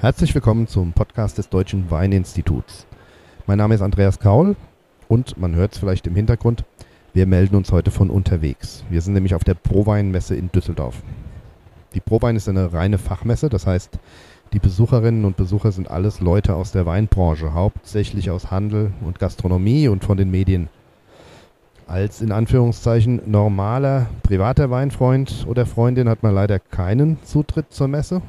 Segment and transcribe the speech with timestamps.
[0.00, 2.86] Herzlich willkommen zum Podcast des Deutschen Weininstituts.
[3.48, 4.54] Mein Name ist Andreas Kaul
[5.08, 6.62] und man hört es vielleicht im Hintergrund,
[7.14, 8.84] wir melden uns heute von unterwegs.
[8.90, 11.02] Wir sind nämlich auf der Prowein-Messe in Düsseldorf.
[11.94, 13.98] Die Prowein ist eine reine Fachmesse, das heißt,
[14.52, 19.88] die Besucherinnen und Besucher sind alles Leute aus der Weinbranche, hauptsächlich aus Handel und Gastronomie
[19.88, 20.68] und von den Medien.
[21.88, 28.22] Als in Anführungszeichen normaler privater Weinfreund oder Freundin hat man leider keinen Zutritt zur Messe.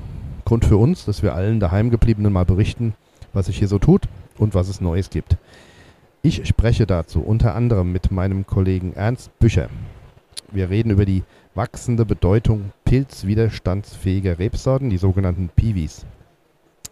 [0.49, 2.95] Grund für uns, dass wir allen daheimgebliebenen mal berichten,
[3.33, 4.07] was sich hier so tut
[4.39, 5.37] und was es Neues gibt.
[6.23, 9.69] Ich spreche dazu unter anderem mit meinem Kollegen Ernst Bücher.
[10.51, 11.21] Wir reden über die
[11.53, 16.07] wachsende Bedeutung pilzwiderstandsfähiger Rebsorten, die sogenannten Piwis.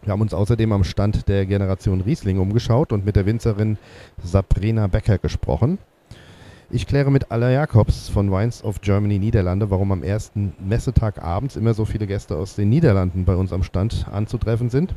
[0.02, 3.76] Wir haben uns außerdem am Stand der Generation Riesling umgeschaut und mit der Winzerin
[4.22, 5.78] Sabrina Becker gesprochen.
[6.70, 11.56] Ich kläre mit Alla Jacobs von Wines of Germany Niederlande, warum am ersten Messetag abends
[11.56, 14.94] immer so viele Gäste aus den Niederlanden bei uns am Stand anzutreffen sind.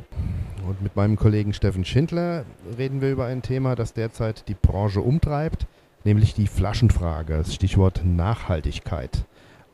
[0.68, 2.44] Und mit meinem Kollegen Steffen Schindler
[2.76, 5.66] reden wir über ein Thema, das derzeit die Branche umtreibt,
[6.04, 9.24] nämlich die Flaschenfrage, das Stichwort Nachhaltigkeit.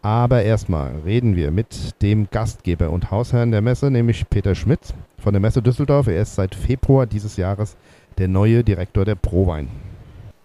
[0.00, 5.34] Aber erstmal reden wir mit dem Gastgeber und Hausherrn der Messe, nämlich Peter Schmitz von
[5.34, 6.06] der Messe Düsseldorf.
[6.06, 7.76] Er ist seit Februar dieses Jahres
[8.18, 9.66] der neue Direktor der Prowein.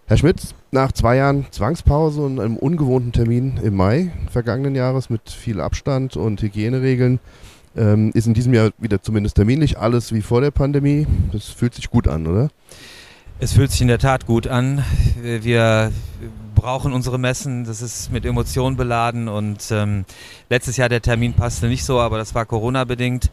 [0.06, 5.30] Herr Schmitz, nach zwei Jahren Zwangspause und einem ungewohnten Termin im Mai vergangenen Jahres mit
[5.30, 7.20] viel Abstand und Hygieneregeln
[7.74, 11.06] ähm, ist in diesem Jahr wieder zumindest terminlich alles wie vor der Pandemie.
[11.32, 12.50] Das fühlt sich gut an, oder?
[13.40, 14.84] Es fühlt sich in der Tat gut an.
[15.22, 15.90] Wir
[16.54, 20.04] brauchen unsere Messen, das ist mit Emotionen beladen und ähm,
[20.50, 23.30] letztes Jahr der Termin passte nicht so, aber das war Corona bedingt.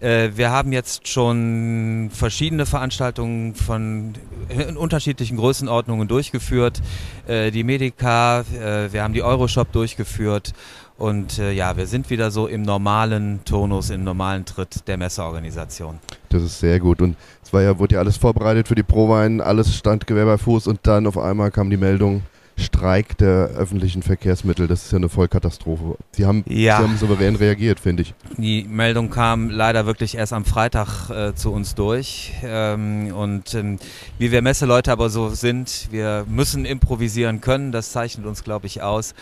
[0.00, 4.14] Äh, wir haben jetzt schon verschiedene Veranstaltungen von
[4.48, 6.80] in unterschiedlichen Größenordnungen durchgeführt.
[7.26, 10.52] Äh, die Medica, äh, wir haben die Euroshop durchgeführt
[10.98, 16.00] und äh, ja, wir sind wieder so im normalen Tonus, im normalen Tritt der Messeorganisation.
[16.28, 17.00] Das ist sehr gut.
[17.00, 20.38] Und es war ja, wurde ja alles vorbereitet für die Prowein, alles stand Gewehr bei
[20.38, 22.22] Fuß und dann auf einmal kam die Meldung,
[22.58, 24.66] Streik der öffentlichen Verkehrsmittel.
[24.66, 25.96] Das ist ja eine Vollkatastrophe.
[26.12, 26.78] Sie haben, ja.
[26.78, 28.14] Sie haben souverän reagiert, finde ich.
[28.36, 32.32] Die Meldung kam leider wirklich erst am Freitag äh, zu uns durch.
[32.42, 33.78] Ähm, und ähm,
[34.18, 37.72] wie wir Messeleute aber so sind, wir müssen improvisieren können.
[37.72, 39.14] Das zeichnet uns, glaube ich, aus.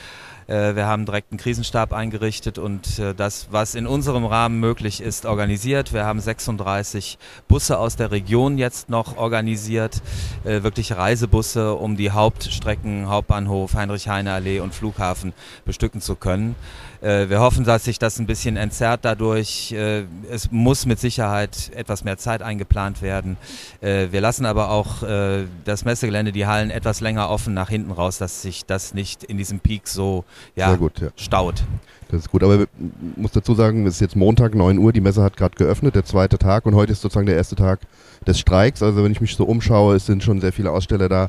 [0.47, 5.01] Äh, wir haben direkt einen Krisenstab eingerichtet und äh, das, was in unserem Rahmen möglich
[5.01, 5.93] ist, organisiert.
[5.93, 7.19] Wir haben 36
[7.49, 10.03] Busse aus der Region jetzt noch organisiert,
[10.45, 15.33] äh, wirklich Reisebusse, um die Hauptstrecken Hauptbahnhof, Heinrich-Heine-Allee und Flughafen
[15.65, 16.55] bestücken zu können.
[17.07, 19.71] Äh, wir hoffen, dass sich das ein bisschen entzerrt dadurch.
[19.71, 23.37] Äh, es muss mit Sicherheit etwas mehr Zeit eingeplant werden.
[23.81, 24.87] Äh, wir lassen aber auch
[25.65, 29.37] das Messegelände, die Hallen etwas länger offen nach hinten raus, dass sich das nicht in
[29.37, 30.25] diesem Peak so
[30.55, 31.09] ja, gut, ja.
[31.17, 31.63] staut.
[32.09, 32.69] Das ist gut, aber ich
[33.17, 36.05] muss dazu sagen, es ist jetzt Montag, 9 Uhr, die Messe hat gerade geöffnet, der
[36.05, 37.81] zweite Tag und heute ist sozusagen der erste Tag
[38.27, 38.83] des Streiks.
[38.83, 41.29] Also wenn ich mich so umschaue, es sind schon sehr viele Aussteller da,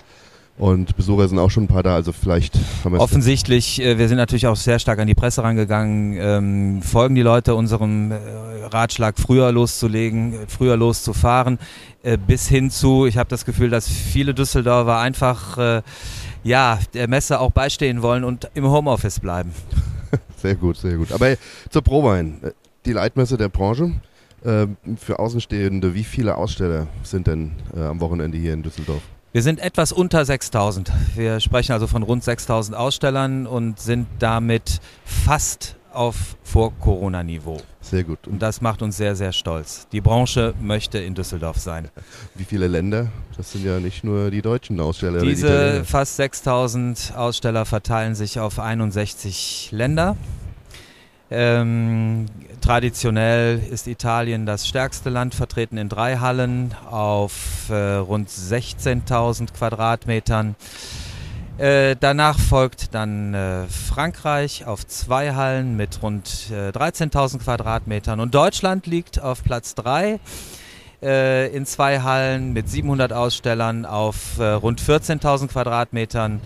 [0.58, 4.08] und Besucher sind auch schon ein paar da, also vielleicht haben wir Offensichtlich, äh, wir
[4.08, 8.16] sind natürlich auch sehr stark an die Presse rangegangen, ähm, folgen die Leute unserem äh,
[8.72, 11.60] Ratschlag, früher loszulegen, früher loszufahren,
[12.02, 15.82] äh, bis hin zu, ich habe das Gefühl, dass viele Düsseldorfer einfach äh,
[16.44, 19.52] ja, der Messe auch beistehen wollen und im Homeoffice bleiben.
[20.38, 21.12] Sehr gut, sehr gut.
[21.12, 21.36] Aber
[21.70, 22.52] zur Prowein, äh,
[22.86, 23.92] die Leitmesse der Branche.
[24.44, 29.02] Äh, für Außenstehende, wie viele Aussteller sind denn am Wochenende hier in Düsseldorf?
[29.38, 30.92] Wir sind etwas unter 6000.
[31.14, 37.58] Wir sprechen also von rund 6000 Ausstellern und sind damit fast auf Vor-Corona-Niveau.
[37.80, 38.26] Sehr gut.
[38.26, 39.88] Und das macht uns sehr, sehr stolz.
[39.92, 41.90] Die Branche möchte in Düsseldorf sein.
[42.34, 43.12] Wie viele Länder?
[43.38, 45.22] Das sind ja nicht nur die deutschen Aussteller.
[45.22, 50.18] Diese die fast 6000 Aussteller verteilen sich auf 61 Länder.
[51.30, 52.26] Ähm,
[52.62, 60.56] traditionell ist Italien das stärkste Land, vertreten in drei Hallen auf äh, rund 16.000 Quadratmetern.
[61.58, 68.36] Äh, danach folgt dann äh, Frankreich auf zwei Hallen mit rund 13.000 äh, Quadratmetern und
[68.36, 70.20] Deutschland liegt auf Platz drei
[71.02, 76.42] äh, in zwei Hallen mit 700 Ausstellern auf äh, rund 14.000 Quadratmetern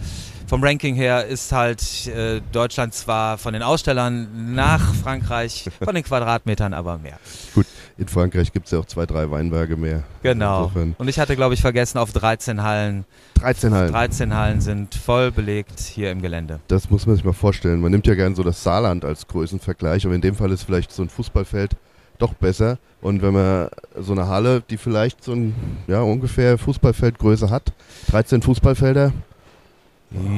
[0.51, 6.03] vom Ranking her ist halt äh, Deutschland zwar von den Ausstellern nach Frankreich, von den
[6.03, 7.17] Quadratmetern aber mehr.
[7.55, 7.65] Gut,
[7.97, 10.03] in Frankreich gibt es ja auch zwei, drei Weinberge mehr.
[10.23, 10.63] Genau.
[10.63, 10.95] Insofern.
[10.97, 13.05] Und ich hatte, glaube ich, vergessen, auf 13 Hallen.
[13.35, 13.93] 13 Hallen.
[13.93, 16.59] 13 Hallen sind voll belegt hier im Gelände.
[16.67, 17.79] Das muss man sich mal vorstellen.
[17.79, 20.91] Man nimmt ja gerne so das Saarland als Größenvergleich, aber in dem Fall ist vielleicht
[20.91, 21.77] so ein Fußballfeld
[22.17, 22.77] doch besser.
[23.01, 25.55] Und wenn man so eine Halle, die vielleicht so ein,
[25.87, 27.71] ja, ungefähr Fußballfeldgröße hat,
[28.09, 29.13] 13 Fußballfelder,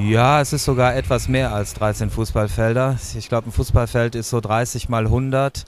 [0.07, 2.99] Ja, es ist sogar etwas mehr als 13 Fußballfelder.
[3.17, 5.65] Ich glaube, ein Fußballfeld ist so 30 mal 100.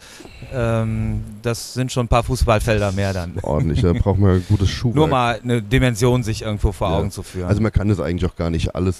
[0.53, 3.33] Ähm, das sind schon ein paar Fußballfelder mehr dann.
[3.41, 4.95] Ordentlich, da braucht man ein gutes Schuhwerk.
[4.95, 6.97] Nur mal eine Dimension sich irgendwo vor ja.
[6.97, 7.47] Augen zu führen.
[7.47, 8.97] Also man kann das eigentlich auch gar nicht alles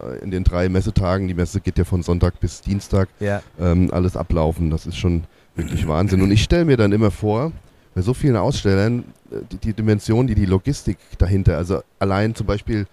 [0.00, 3.42] äh, in den drei Messetagen, die Messe geht ja von Sonntag bis Dienstag, ja.
[3.60, 4.70] ähm, alles ablaufen.
[4.70, 5.24] Das ist schon
[5.54, 6.22] wirklich Wahnsinn.
[6.22, 7.52] Und ich stelle mir dann immer vor,
[7.94, 12.46] bei so vielen Ausstellern, äh, die, die Dimension, die die Logistik dahinter, also allein zum
[12.46, 12.86] Beispiel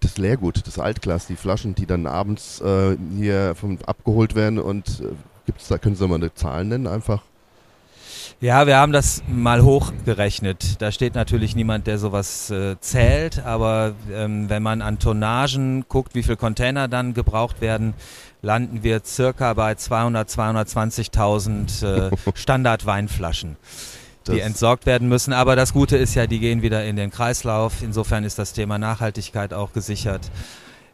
[0.00, 5.00] das Leergut, das Altglas, die Flaschen, die dann abends äh, hier vom, abgeholt werden und
[5.00, 5.12] äh,
[5.46, 7.22] gibt's da, können Sie mal eine Zahl nennen einfach?
[8.40, 10.80] Ja, wir haben das mal hochgerechnet.
[10.80, 16.14] Da steht natürlich niemand, der sowas äh, zählt, aber ähm, wenn man an Tonnagen guckt,
[16.14, 17.92] wie viele Container dann gebraucht werden,
[18.40, 23.56] landen wir circa bei 200, 220.000 äh, Standardweinflaschen
[24.26, 25.32] die entsorgt werden müssen.
[25.32, 27.82] Aber das Gute ist ja, die gehen wieder in den Kreislauf.
[27.82, 30.30] Insofern ist das Thema Nachhaltigkeit auch gesichert.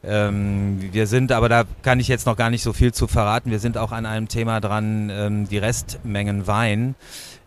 [0.05, 3.51] Ähm, wir sind, aber da kann ich jetzt noch gar nicht so viel zu verraten.
[3.51, 6.95] Wir sind auch an einem Thema dran, ähm, die Restmengen Wein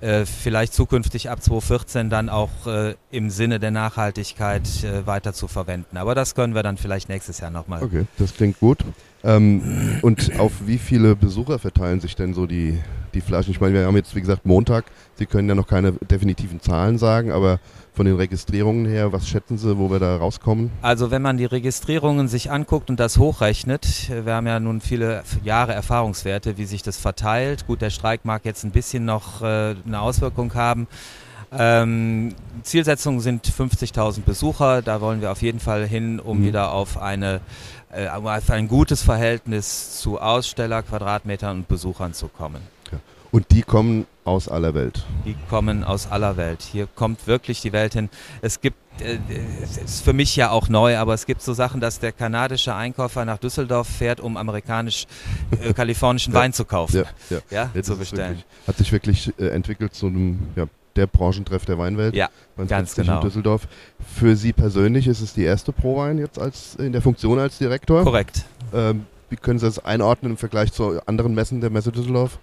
[0.02, 5.48] äh, vielleicht zukünftig ab 2014 dann auch äh, im Sinne der Nachhaltigkeit äh, weiter zu
[5.48, 5.98] verwenden.
[5.98, 7.84] Aber das können wir dann vielleicht nächstes Jahr nochmal.
[7.84, 8.80] Okay, das klingt gut.
[9.24, 12.80] Ähm, und auf wie viele Besucher verteilen sich denn so die,
[13.14, 13.52] die Flaschen?
[13.52, 14.86] Ich meine, wir haben jetzt, wie gesagt, Montag.
[15.16, 17.60] Sie können ja noch keine definitiven Zahlen sagen, aber
[17.94, 20.72] von den Registrierungen her, was schätzen Sie, wo wir da rauskommen?
[20.82, 25.24] Also wenn man die Registrierungen sich anguckt und das hochrechnet, wir haben ja nun viele
[25.44, 27.68] Jahre Erfahrungswerte, wie sich das verteilt.
[27.68, 30.88] Gut, der Streik mag jetzt ein bisschen noch äh, eine Auswirkung haben.
[31.52, 34.82] Ähm, Zielsetzungen sind 50.000 Besucher.
[34.82, 36.46] Da wollen wir auf jeden Fall hin, um mhm.
[36.46, 37.42] wieder auf eine
[37.92, 42.62] äh, auf ein gutes Verhältnis zu Aussteller, Quadratmetern und Besuchern zu kommen.
[43.32, 45.06] Und die kommen aus aller Welt.
[45.26, 46.62] Die kommen aus aller Welt.
[46.62, 48.10] Hier kommt wirklich die Welt hin.
[48.42, 49.18] Es gibt, äh,
[49.62, 52.76] es ist für mich ja auch neu, aber es gibt so Sachen, dass der kanadische
[52.76, 57.06] Einkäufer nach Düsseldorf fährt, um amerikanisch-kalifornischen äh, Wein zu kaufen.
[57.30, 57.70] Ja, ja.
[57.74, 58.38] ja zu bestellen.
[58.38, 60.66] Wirklich, hat sich wirklich äh, entwickelt zu einem ja,
[60.96, 62.16] der Branchentreff der Weinwelt.
[62.16, 62.30] Ja,
[62.68, 63.16] ganz genau.
[63.16, 63.68] In Düsseldorf.
[64.16, 68.04] Für Sie persönlich ist es die erste Pro-Wein jetzt als in der Funktion als Direktor.
[68.04, 68.46] Korrekt.
[68.74, 72.40] Ähm, wie können Sie das einordnen im Vergleich zu anderen Messen der Messe Düsseldorf?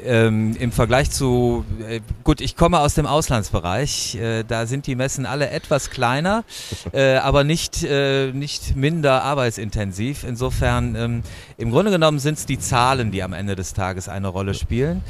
[0.00, 4.94] Ähm, Im Vergleich zu, äh, gut, ich komme aus dem Auslandsbereich, äh, da sind die
[4.94, 6.44] Messen alle etwas kleiner,
[6.92, 10.22] äh, aber nicht, äh, nicht minder arbeitsintensiv.
[10.22, 11.22] Insofern, ähm,
[11.56, 15.02] im Grunde genommen sind es die Zahlen, die am Ende des Tages eine Rolle spielen.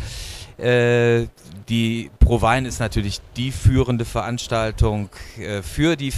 [0.57, 1.27] Äh,
[1.69, 6.15] die ProWein ist natürlich die führende Veranstaltung äh, für die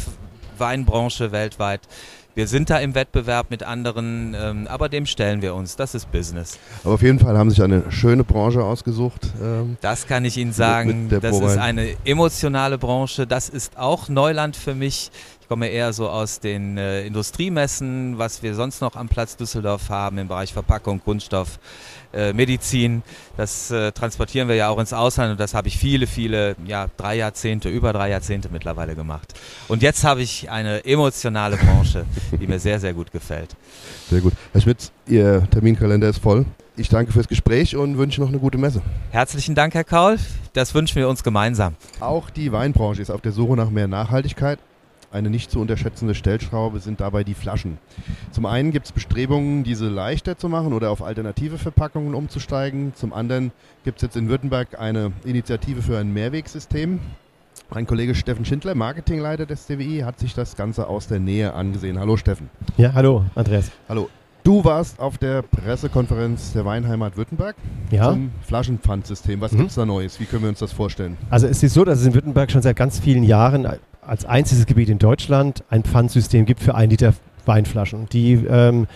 [0.59, 1.81] Weinbranche weltweit.
[2.35, 5.77] Wir sind da im Wettbewerb mit anderen, ähm, aber dem stellen wir uns.
[5.77, 6.59] Das ist Business.
[6.85, 9.29] Aber auf jeden Fall haben sich eine schöne Branche ausgesucht.
[9.43, 11.09] Ähm, das kann ich Ihnen sagen.
[11.09, 13.27] Das ist eine emotionale Branche.
[13.27, 15.11] Das ist auch Neuland für mich.
[15.51, 19.89] Ich komme eher so aus den äh, Industriemessen, was wir sonst noch am Platz Düsseldorf
[19.89, 21.59] haben im Bereich Verpackung, Kunststoff.
[22.13, 23.03] Äh, Medizin.
[23.37, 26.87] Das äh, transportieren wir ja auch ins Ausland und das habe ich viele, viele, ja,
[26.97, 29.35] drei Jahrzehnte, über drei Jahrzehnte mittlerweile gemacht.
[29.67, 32.05] Und jetzt habe ich eine emotionale Branche,
[32.41, 33.57] die mir sehr, sehr gut gefällt.
[34.09, 34.35] Sehr gut.
[34.53, 36.47] Herr Schmitz, Ihr Terminkalender ist voll.
[36.77, 38.83] Ich danke fürs Gespräch und wünsche noch eine gute Messe.
[39.11, 40.17] Herzlichen Dank, Herr Kaul.
[40.53, 41.75] Das wünschen wir uns gemeinsam.
[41.99, 44.61] Auch die Weinbranche ist auf der Suche nach mehr Nachhaltigkeit.
[45.13, 47.79] Eine nicht zu unterschätzende Stellschraube sind dabei die Flaschen.
[48.31, 52.95] Zum einen gibt es Bestrebungen, diese leichter zu machen oder auf alternative Verpackungen umzusteigen.
[52.95, 53.51] Zum anderen
[53.83, 57.01] gibt es jetzt in Württemberg eine Initiative für ein Mehrwegsystem.
[57.71, 61.99] Mein Kollege Steffen Schindler, Marketingleiter des CWI, hat sich das Ganze aus der Nähe angesehen.
[61.99, 62.49] Hallo Steffen.
[62.77, 63.73] Ja, hallo Andreas.
[63.89, 64.09] Hallo.
[64.43, 67.57] Du warst auf der Pressekonferenz der Weinheimat Württemberg
[67.91, 68.11] ja.
[68.11, 69.41] zum Flaschenpfandsystem.
[69.41, 69.59] Was mhm.
[69.59, 70.19] gibt es da Neues?
[70.19, 71.17] Wie können wir uns das vorstellen?
[71.29, 73.69] Also es ist so, dass es in Württemberg schon seit ganz vielen Jahren
[74.01, 77.13] als einziges Gebiet in Deutschland ein Pfandsystem gibt für ein Liter
[77.45, 78.09] Weinflaschen.
[78.13, 78.87] Die, ähm,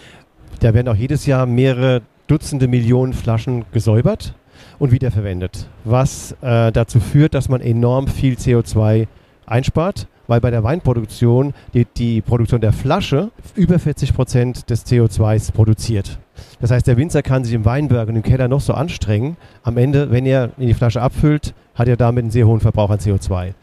[0.61, 4.35] da werden auch jedes Jahr mehrere Dutzende Millionen Flaschen gesäubert
[4.79, 9.07] und wiederverwendet, was äh, dazu führt, dass man enorm viel CO2
[9.47, 15.52] einspart, weil bei der Weinproduktion die, die Produktion der Flasche über 40 Prozent des CO2s
[15.52, 16.19] produziert.
[16.61, 19.37] Das heißt, der Winzer kann sich im Weinberg und im Keller noch so anstrengen.
[19.62, 22.90] Am Ende, wenn er in die Flasche abfüllt, hat er damit einen sehr hohen Verbrauch
[22.90, 23.54] an CO2.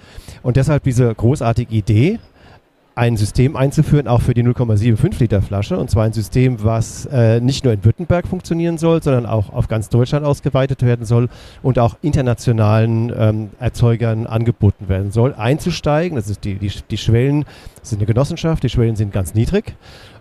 [0.43, 2.19] Und deshalb diese großartige Idee,
[2.95, 5.77] ein System einzuführen, auch für die 0,75 Liter Flasche.
[5.77, 9.67] Und zwar ein System, was äh, nicht nur in Württemberg funktionieren soll, sondern auch auf
[9.67, 11.29] ganz Deutschland ausgeweitet werden soll
[11.63, 15.33] und auch internationalen ähm, Erzeugern angeboten werden soll.
[15.33, 17.45] Einzusteigen, das ist die, die, die Schwellen,
[17.79, 19.75] das ist eine Genossenschaft, die Schwellen sind ganz niedrig.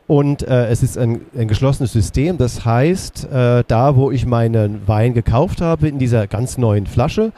[0.07, 2.37] Und äh, es ist ein, ein, geschlossenes System.
[2.37, 7.33] Das heißt, äh, da wo ich meinen Wein gekauft habe, in dieser ganz neuen Flasche,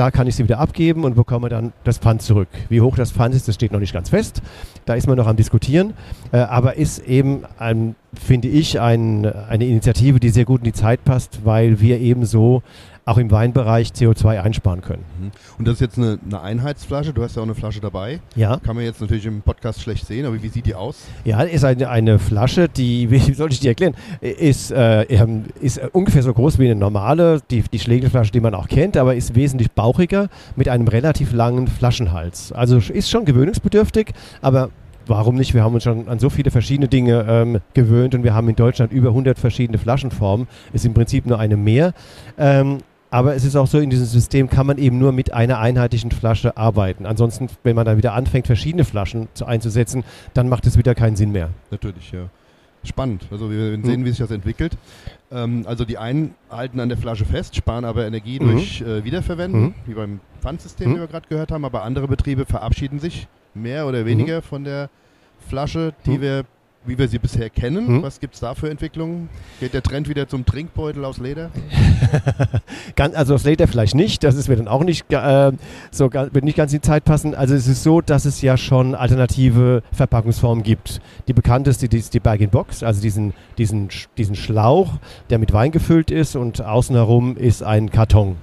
[0.00, 2.48] Da kann ich sie wieder abgeben und bekomme dann das Pfand zurück.
[2.70, 4.40] Wie hoch das Pfand ist, das steht noch nicht ganz fest.
[4.86, 5.92] Da ist man noch am Diskutieren.
[6.32, 10.72] Äh, aber ist eben, ein, finde ich, ein, eine Initiative, die sehr gut in die
[10.72, 12.62] Zeit passt, weil wir eben so
[13.04, 15.04] auch im Weinbereich CO2 einsparen können.
[15.20, 15.30] Mhm.
[15.58, 18.20] Und das ist jetzt eine, eine, Einheitsflasche, du hast ja auch eine Flasche dabei.
[18.36, 18.58] Ja.
[18.58, 20.96] Kann man jetzt natürlich im Podcast schlecht sehen, aber wie sieht die aus?
[21.24, 25.80] Ja, ist eine, eine Flasche, die, wie soll ich die erklären, ist, äh, ähm, ist
[25.92, 29.34] ungefähr so groß wie eine normale, die, die Schlägelflasche, die man auch kennt, aber ist
[29.34, 32.52] wesentlich bauchiger mit einem relativ langen Flaschenhals.
[32.52, 34.70] Also ist schon gewöhnungsbedürftig, aber
[35.10, 35.52] warum nicht?
[35.52, 38.56] Wir haben uns schon an so viele verschiedene Dinge ähm, gewöhnt und wir haben in
[38.56, 40.46] Deutschland über 100 verschiedene Flaschenformen.
[40.72, 41.92] Ist im Prinzip nur eine mehr.
[42.38, 42.78] Ähm,
[43.10, 46.10] aber es ist auch so, in diesem System kann man eben nur mit einer einheitlichen
[46.10, 47.06] Flasche arbeiten.
[47.06, 51.16] Ansonsten, wenn man dann wieder anfängt, verschiedene Flaschen zu, einzusetzen, dann macht es wieder keinen
[51.16, 51.50] Sinn mehr.
[51.70, 52.28] Natürlich, ja.
[52.82, 53.26] Spannend.
[53.30, 54.04] Also wir werden sehen, mhm.
[54.06, 54.72] wie sich das entwickelt.
[55.30, 58.52] Ähm, also die einen halten an der Flasche fest, sparen aber Energie mhm.
[58.52, 59.74] durch äh, Wiederverwenden, mhm.
[59.86, 60.96] wie beim Pfandsystem, mhm.
[60.96, 61.64] wie wir gerade gehört haben.
[61.66, 64.42] Aber andere Betriebe verabschieden sich mehr oder weniger mhm.
[64.42, 64.88] von der
[65.48, 66.20] Flasche, die mhm.
[66.22, 66.44] wir
[66.84, 67.86] wie wir sie bisher kennen.
[67.86, 68.02] Hm?
[68.02, 69.28] Was gibt es da für Entwicklungen?
[69.60, 71.50] Geht der Trend wieder zum Trinkbeutel aus Leder?
[73.14, 75.52] also aus Leder vielleicht nicht, das ist mir dann auch nicht, äh,
[75.90, 77.34] so, wird nicht ganz in die Zeit passen.
[77.34, 81.00] Also es ist so, dass es ja schon alternative Verpackungsformen gibt.
[81.28, 84.94] Die bekannteste ist die Bag-in-Box, also diesen, diesen, diesen Schlauch,
[85.28, 88.36] der mit Wein gefüllt ist und außen herum ist ein Karton.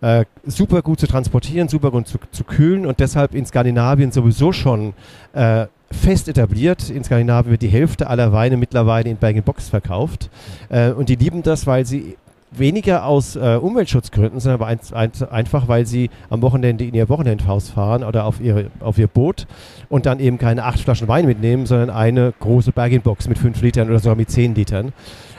[0.00, 4.52] Äh, super gut zu transportieren, super gut zu, zu, kühlen und deshalb in Skandinavien sowieso
[4.52, 4.92] schon
[5.32, 6.90] äh, fest etabliert.
[6.90, 10.30] In Skandinavien wird die Hälfte aller Weine mittlerweile in Bag-in-Box verkauft.
[10.68, 12.16] Äh, und die lieben das, weil sie
[12.52, 17.70] weniger aus äh, Umweltschutzgründen, sondern ein, ein, einfach, weil sie am Wochenende in ihr Wochenendhaus
[17.70, 19.46] fahren oder auf, ihre, auf ihr Boot
[19.88, 23.88] und dann eben keine acht Flaschen Wein mitnehmen, sondern eine große Bag-in-Box mit fünf Litern
[23.88, 24.92] oder sogar mit zehn Litern.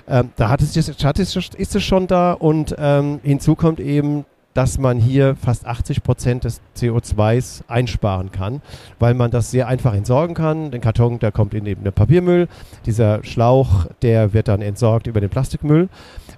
[0.08, 4.26] Ähm, da hat es, ist es schon da und ähm, hinzu kommt eben,
[4.58, 8.64] dass man hier fast 80 Prozent des CO2s einsparen kann,
[8.98, 10.72] weil man das sehr einfach entsorgen kann.
[10.72, 12.48] Den Karton, der kommt in eben den Papiermüll.
[12.88, 15.90] Dieser Schlauch, der wird dann entsorgt über den Plastikmüll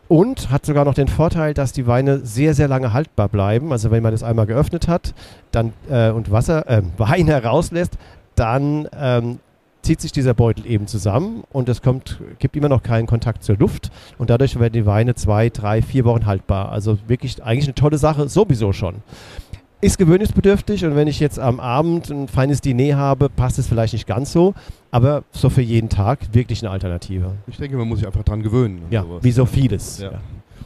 [0.10, 3.72] und hat sogar noch den Vorteil, dass die Weine sehr, sehr lange haltbar bleiben.
[3.72, 5.14] Also wenn man das einmal geöffnet hat
[5.52, 7.98] dann, äh, und Wasser, äh, Wein herauslässt,
[8.36, 9.40] dann ähm,
[9.82, 13.58] zieht sich dieser Beutel eben zusammen und es kommt, gibt immer noch keinen Kontakt zur
[13.58, 16.72] Luft und dadurch werden die Weine zwei, drei, vier Wochen haltbar.
[16.72, 18.96] Also wirklich eigentlich eine tolle Sache, sowieso schon.
[19.82, 23.94] Ist gewöhnungsbedürftig und wenn ich jetzt am Abend ein feines Diner habe, passt es vielleicht
[23.94, 24.54] nicht ganz so,
[24.92, 27.32] aber so für jeden Tag wirklich eine Alternative.
[27.48, 28.82] Ich denke, man muss sich einfach dran gewöhnen.
[28.90, 29.24] Ja, sowas.
[29.24, 30.00] wie so vieles.
[30.00, 30.12] Ja.
[30.12, 30.20] Ja.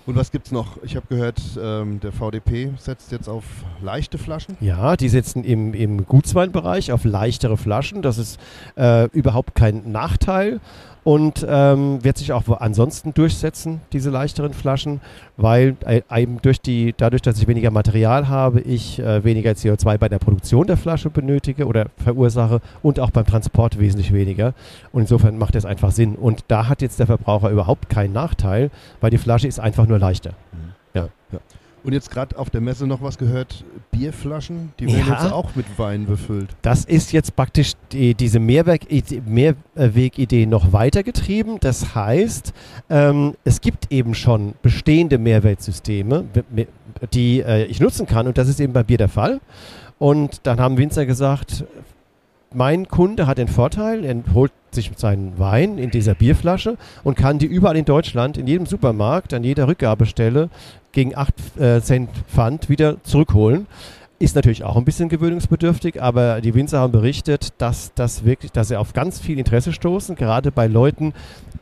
[0.06, 0.84] Und was gibt es noch?
[0.84, 3.44] Ich habe gehört, ähm, der VDP setzt jetzt auf
[3.82, 4.58] leichte Flaschen.
[4.60, 8.02] Ja, die setzen im, im Gutsweinbereich auf leichtere Flaschen.
[8.02, 8.38] Das ist
[8.76, 10.60] äh, überhaupt kein Nachteil
[11.04, 15.02] und ähm, wird sich auch ansonsten durchsetzen, diese leichteren Flaschen,
[15.38, 19.98] weil äh, eben durch die, dadurch, dass ich weniger Material habe, ich äh, weniger CO2
[19.98, 24.54] bei der Produktion der Flasche benötige oder verursache und auch beim Transport wesentlich weniger.
[24.92, 26.16] Und insofern macht das einfach Sinn.
[26.16, 30.00] Und da hat jetzt der Verbraucher überhaupt keinen Nachteil, weil die Flasche ist einfach nur
[30.00, 30.32] leichter.
[30.52, 30.74] Mhm.
[30.94, 31.08] Ja.
[31.32, 31.40] ja.
[31.84, 35.54] Und jetzt gerade auf der Messe noch was gehört, Bierflaschen, die werden ja, jetzt auch
[35.56, 36.56] mit Wein befüllt.
[36.62, 39.26] Das ist jetzt praktisch die, diese Mehrwegidee
[40.46, 41.60] noch weitergetrieben.
[41.60, 42.54] Das heißt,
[42.90, 46.24] ähm, es gibt eben schon bestehende Mehrwertsysteme,
[47.14, 49.42] die äh, ich nutzen kann und das ist eben bei Bier der Fall.
[50.00, 51.66] Und dann haben Winzer gesagt,
[52.54, 57.40] mein Kunde hat den Vorteil, er holt sich seinen Wein in dieser Bierflasche und kann
[57.40, 60.50] die überall in Deutschland, in jedem Supermarkt, an jeder Rückgabestelle
[60.94, 63.68] gegen 8 äh, Cent Pfand wieder zurückholen.
[64.20, 68.70] Ist natürlich auch ein bisschen gewöhnungsbedürftig, aber die Winzer haben berichtet, dass das wirklich, dass
[68.70, 71.14] sie auf ganz viel Interesse stoßen, gerade bei Leuten,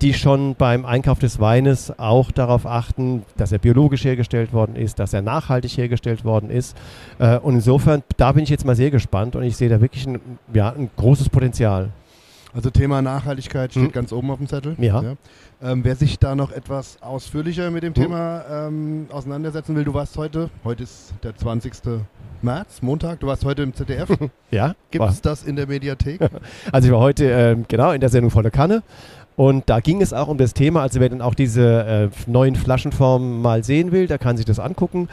[0.01, 5.00] die schon beim Einkauf des Weines auch darauf achten, dass er biologisch hergestellt worden ist,
[5.00, 6.77] dass er nachhaltig hergestellt worden ist.
[7.17, 10.05] Äh, und insofern, da bin ich jetzt mal sehr gespannt und ich sehe da wirklich
[10.05, 10.19] ein,
[10.53, 11.89] ja, ein großes Potenzial.
[12.53, 13.91] Also Thema Nachhaltigkeit steht hm.
[13.91, 14.75] ganz oben auf dem Zettel.
[14.77, 15.01] Ja.
[15.01, 15.13] ja.
[15.63, 18.03] Ähm, wer sich da noch etwas ausführlicher mit dem hm.
[18.03, 21.74] Thema ähm, auseinandersetzen will, du warst heute, heute ist der 20.
[22.41, 24.10] März, Montag, du warst heute im ZDF.
[24.51, 24.74] ja.
[24.89, 26.20] Gibt es das in der Mediathek?
[26.72, 28.84] also ich war heute äh, genau in der Sendung Volle Kanne.
[29.38, 32.55] Und da ging es auch um das Thema, also wer dann auch diese äh, neuen
[32.55, 35.08] Flaschenformen mal sehen will, der kann sich das angucken.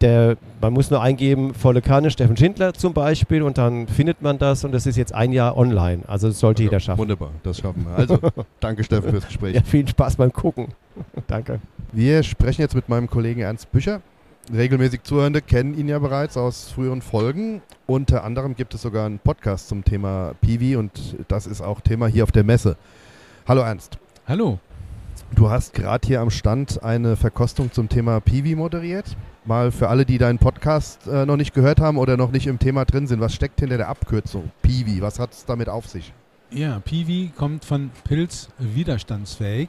[0.00, 4.38] Der, man muss nur eingeben, volle Kanne, Steffen Schindler zum Beispiel, und dann findet man
[4.38, 6.02] das und das ist jetzt ein Jahr online.
[6.06, 6.98] Also das sollte also, jeder schaffen.
[7.00, 7.94] Wunderbar, das schaffen wir.
[7.94, 8.18] Also,
[8.60, 9.54] danke Steffen fürs Gespräch.
[9.54, 10.68] Ja, viel Spaß beim Gucken.
[11.26, 11.60] danke.
[11.92, 14.00] Wir sprechen jetzt mit meinem Kollegen Ernst Bücher.
[14.52, 17.62] Regelmäßig Zuhörende kennen ihn ja bereits aus früheren Folgen.
[17.86, 22.06] Unter anderem gibt es sogar einen Podcast zum Thema Piwi und das ist auch Thema
[22.06, 22.76] hier auf der Messe.
[23.46, 23.98] Hallo Ernst.
[24.26, 24.58] Hallo.
[25.34, 29.16] Du hast gerade hier am Stand eine Verkostung zum Thema Piwi moderiert.
[29.44, 32.58] Mal für alle, die deinen Podcast äh, noch nicht gehört haben oder noch nicht im
[32.58, 35.00] Thema drin sind, was steckt hinter der Abkürzung Piwi?
[35.00, 36.12] Was hat es damit auf sich?
[36.50, 39.68] Ja, Piwi kommt von Pilz widerstandsfähig.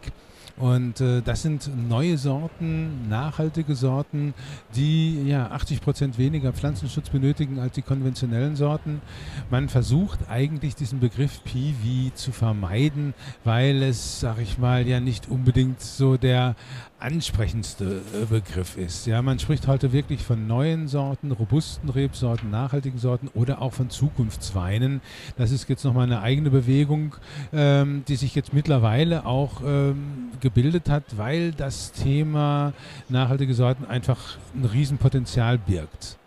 [0.58, 4.34] Und äh, das sind neue Sorten, nachhaltige Sorten,
[4.75, 9.01] die ja 80 Prozent weniger Pflanzenschutz benötigen als die konventionellen Sorten.
[9.50, 15.29] Man versucht eigentlich diesen Begriff Piwi zu vermeiden, weil es, sag ich mal, ja nicht
[15.29, 16.55] unbedingt so der
[17.01, 19.08] ansprechendste äh, Begriff ist.
[19.08, 23.89] Ja, man spricht heute wirklich von neuen Sorten, robusten Rebsorten, nachhaltigen Sorten oder auch von
[23.89, 25.01] Zukunftsweinen.
[25.38, 27.15] Das ist jetzt nochmal eine eigene Bewegung,
[27.53, 32.74] ähm, die sich jetzt mittlerweile auch ähm, gebildet hat, weil das Thema
[33.10, 36.17] nachhaltige Sorten einfach ein Riesenpotenzial birgt.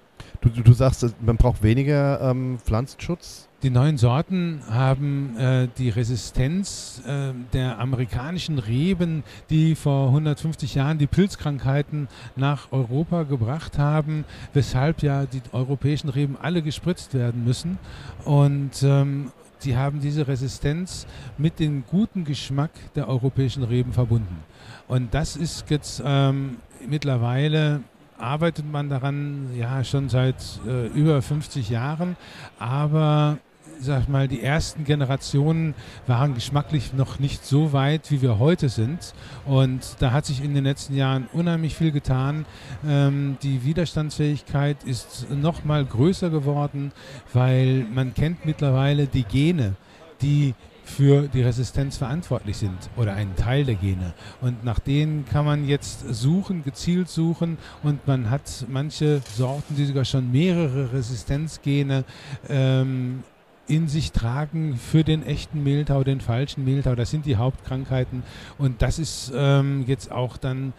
[0.40, 7.00] Du, du sagst, man braucht weniger ähm, Pflanzenschutz die neuen Sorten haben äh, die Resistenz
[7.06, 15.02] äh, der amerikanischen Reben, die vor 150 Jahren die Pilzkrankheiten nach Europa gebracht haben, weshalb
[15.02, 17.78] ja die europäischen Reben alle gespritzt werden müssen.
[18.26, 19.33] Und ähm,
[19.64, 21.06] die haben diese Resistenz
[21.38, 24.44] mit dem guten Geschmack der europäischen Reben verbunden.
[24.88, 27.80] Und das ist jetzt ähm, mittlerweile
[28.18, 32.16] arbeitet man daran ja schon seit äh, über 50 Jahren,
[32.59, 33.38] aber
[33.85, 35.75] sag mal, die ersten Generationen
[36.07, 39.14] waren geschmacklich noch nicht so weit, wie wir heute sind.
[39.47, 42.47] Und da hat sich in den letzten Jahren unheimlich viel getan.
[42.87, 46.93] Ähm, die Widerstandsfähigkeit ist noch mal größer geworden,
[47.33, 49.75] weil man kennt mittlerweile die Gene,
[50.23, 54.12] die für die Resistenz verantwortlich sind oder einen Teil der Gene.
[54.41, 59.87] Und nach denen kann man jetzt suchen, gezielt suchen und man hat manche Sorten, die
[59.87, 62.05] sogar schon mehrere Resistenzgene
[62.49, 63.25] ähm,
[63.66, 66.94] in sich tragen für den echten Mehltau, den falschen Mehltau.
[66.94, 68.23] Das sind die Hauptkrankheiten.
[68.59, 70.73] Und das ist ähm, jetzt auch dann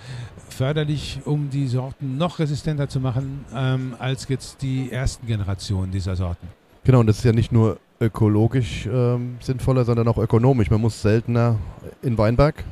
[0.49, 6.15] förderlich, um die Sorten noch resistenter zu machen, ähm, als jetzt die ersten Generationen dieser
[6.15, 6.47] Sorten.
[6.83, 10.69] Genau, und das ist ja nicht nur ökologisch ähm, sinnvoller, sondern auch ökonomisch.
[10.69, 11.57] Man muss seltener
[12.01, 12.63] in Weinberg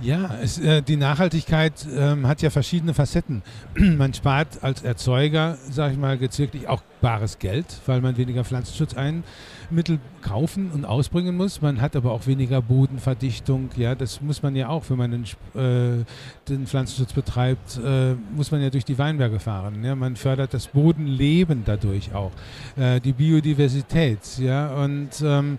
[0.00, 3.42] ja, es, äh, die Nachhaltigkeit ähm, hat ja verschiedene Facetten.
[3.74, 8.44] man spart als Erzeuger, sage ich mal, jetzt wirklich auch bares Geld, weil man weniger
[8.44, 11.60] Pflanzenschutzmittel kaufen und ausbringen muss.
[11.60, 13.68] Man hat aber auch weniger Bodenverdichtung.
[13.76, 16.04] Ja, das muss man ja auch, wenn man den, äh,
[16.48, 19.84] den Pflanzenschutz betreibt, äh, muss man ja durch die Weinberge fahren.
[19.84, 22.32] Ja, man fördert das Bodenleben dadurch auch,
[22.76, 24.38] äh, die Biodiversität.
[24.38, 25.58] Ja, und ähm,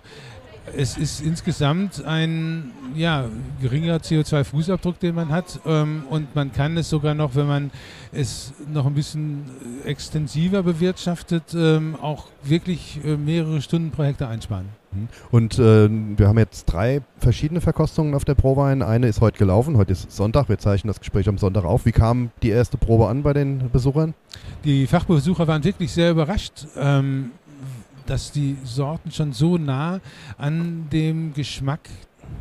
[0.74, 3.26] es ist insgesamt ein ja,
[3.60, 5.60] geringer CO2-Fußabdruck, den man hat.
[5.66, 7.70] Ähm, und man kann es sogar noch, wenn man
[8.12, 9.44] es noch ein bisschen
[9.84, 14.66] extensiver bewirtschaftet, ähm, auch wirklich äh, mehrere Stunden pro Hektar einsparen.
[14.92, 15.08] Mhm.
[15.30, 18.82] Und äh, wir haben jetzt drei verschiedene Verkostungen auf der Prowein.
[18.82, 20.48] Eine ist heute gelaufen, heute ist Sonntag.
[20.48, 21.86] Wir zeichnen das Gespräch am Sonntag auf.
[21.86, 24.14] Wie kam die erste Probe an bei den Besuchern?
[24.64, 26.66] Die Fachbesucher waren wirklich sehr überrascht.
[26.76, 27.30] Ähm,
[28.06, 30.00] dass die Sorten schon so nah
[30.38, 31.88] an dem Geschmack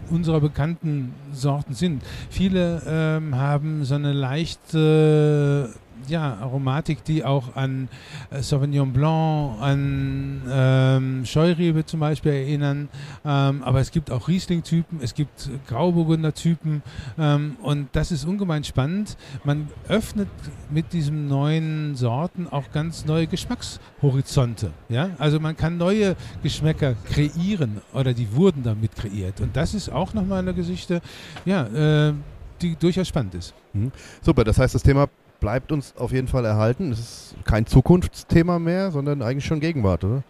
[0.10, 2.04] unserer bekannten Sorten sind.
[2.30, 5.74] Viele ähm, haben so eine leichte
[6.08, 7.90] ja, Aromatik, die auch an
[8.30, 12.90] äh, Sauvignon Blanc, an ähm, Scheurebe zum Beispiel erinnern.
[13.26, 16.84] Ähm, aber es gibt auch Riesling-Typen, es gibt Grauburgunder-Typen
[17.18, 19.18] ähm, und das ist ungemein spannend.
[19.44, 20.30] Man öffnet
[20.70, 24.72] mit diesen neuen Sorten auch ganz neue Geschmackshorizonte.
[24.90, 25.12] Ja?
[25.18, 29.42] Also man kann neue Geschmäcker kreieren oder die wurden damit kreiert.
[29.42, 31.02] Und das ist auch nochmal eine Geschichte,
[31.46, 32.14] ja, äh,
[32.62, 33.54] die durchaus spannend ist.
[33.74, 33.92] Mhm.
[34.22, 35.10] Super, das heißt, das Thema
[35.46, 36.92] bleibt uns auf jeden Fall erhalten.
[36.92, 40.24] Es ist kein Zukunftsthema mehr, sondern eigentlich schon Gegenwart, oder?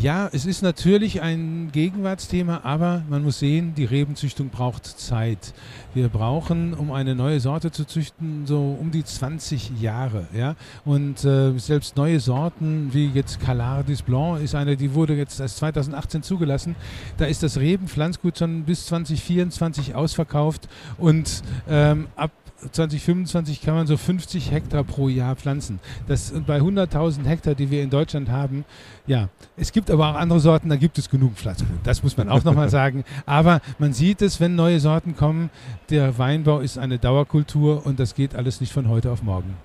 [0.00, 5.54] Ja, es ist natürlich ein Gegenwartsthema, aber man muss sehen, die Rebenzüchtung braucht Zeit.
[5.94, 10.26] Wir brauchen, um eine neue Sorte zu züchten, so um die 20 Jahre.
[10.34, 10.56] Ja?
[10.84, 15.58] Und äh, selbst neue Sorten wie jetzt Calardis Blanc ist eine, die wurde jetzt erst
[15.58, 16.74] 2018 zugelassen.
[17.16, 22.32] Da ist das Rebenpflanzgut schon bis 2024 ausverkauft und ähm, ab
[22.70, 25.80] 2025 kann man so 50 Hektar pro Jahr pflanzen.
[26.06, 28.64] Das bei 100.000 Hektar, die wir in Deutschland haben,
[29.06, 29.28] ja.
[29.56, 31.68] Es gibt aber auch andere Sorten, da gibt es genug Pflanzgut.
[31.82, 33.04] Das muss man auch nochmal sagen.
[33.26, 35.50] Aber man sieht es, wenn neue Sorten kommen,
[35.90, 39.56] der Weinbau ist eine Dauerkultur und das geht alles nicht von heute auf morgen.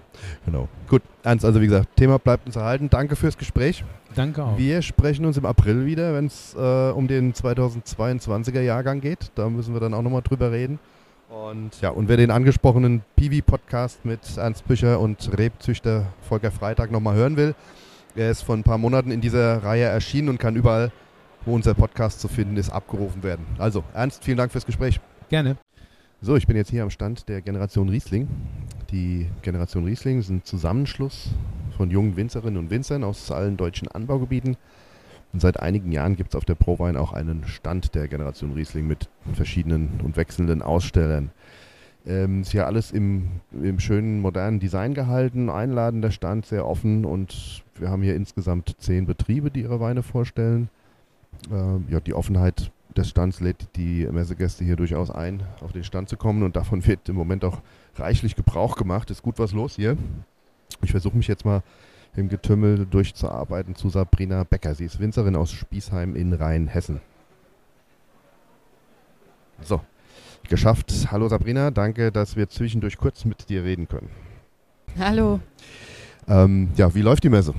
[0.46, 0.68] Genau.
[0.90, 2.90] Gut, Ernst, also wie gesagt, Thema bleibt uns erhalten.
[2.90, 3.84] Danke fürs Gespräch.
[4.16, 4.58] Danke auch.
[4.58, 9.32] Wir sprechen uns im April wieder, wenn es äh, um den 2022er Jahrgang geht.
[9.36, 10.80] Da müssen wir dann auch nochmal drüber reden.
[11.30, 17.16] Und ja, und wer den angesprochenen Piwi-Podcast mit Ernst Bücher und Rebzüchter Volker Freitag nochmal
[17.16, 17.54] hören will,
[18.16, 20.92] er ist vor ein paar Monaten in dieser Reihe erschienen und kann überall,
[21.46, 23.46] wo unser Podcast zu finden ist, abgerufen werden.
[23.58, 25.02] Also, Ernst, vielen Dank fürs Gespräch.
[25.30, 25.58] Gerne.
[26.22, 28.30] So, ich bin jetzt hier am Stand der Generation Riesling.
[28.92, 31.30] Die Generation Riesling ist ein Zusammenschluss
[31.76, 34.56] von jungen Winzerinnen und Winzern aus allen deutschen Anbaugebieten.
[35.34, 38.88] Und seit einigen Jahren gibt es auf der ProWein auch einen Stand der Generation Riesling
[38.88, 41.32] mit verschiedenen und wechselnden Ausstellern.
[42.06, 47.64] Ähm, ist ja alles im, im schönen modernen Design gehalten, einladender Stand, sehr offen und
[47.76, 50.70] wir haben hier insgesamt zehn Betriebe, die ihre Weine vorstellen.
[51.52, 56.08] Ähm, ja, die Offenheit des Stands lädt die Messegäste hier durchaus ein, auf den Stand
[56.08, 57.62] zu kommen und davon wird im Moment auch
[57.98, 59.12] reichlich Gebrauch gemacht.
[59.12, 59.98] Ist gut was los hier.
[60.82, 61.62] Ich versuche mich jetzt mal
[62.18, 64.74] im Getümmel durchzuarbeiten zu Sabrina Becker.
[64.76, 67.00] Sie ist Winzerin aus Spießheim in Rheinhessen.
[69.62, 69.82] So,
[70.50, 71.08] geschafft.
[71.12, 74.10] Hallo Sabrina, danke, dass wir zwischendurch kurz mit dir reden können.
[74.98, 75.40] Hallo.
[76.28, 77.54] Ähm, ja, wie läuft die Messe?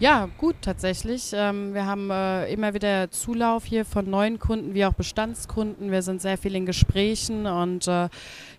[0.00, 1.30] Ja, gut tatsächlich.
[1.34, 5.90] Ähm, wir haben äh, immer wieder Zulauf hier von neuen Kunden wie auch Bestandskunden.
[5.90, 8.08] Wir sind sehr viel in Gesprächen und äh,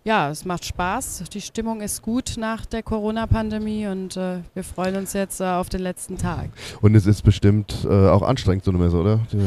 [0.03, 1.23] ja, es macht Spaß.
[1.33, 5.69] Die Stimmung ist gut nach der Corona-Pandemie und äh, wir freuen uns jetzt äh, auf
[5.69, 6.51] den letzten Tag.
[6.79, 9.19] Und es ist bestimmt äh, auch anstrengend, so eine Messe, oder?
[9.33, 9.41] Die